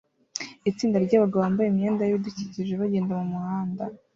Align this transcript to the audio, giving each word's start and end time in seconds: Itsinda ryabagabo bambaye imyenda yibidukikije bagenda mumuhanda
Itsinda 0.69 0.97
ryabagabo 1.05 1.41
bambaye 1.45 1.67
imyenda 1.69 2.01
yibidukikije 2.03 2.73
bagenda 2.81 3.11
mumuhanda 3.19 3.83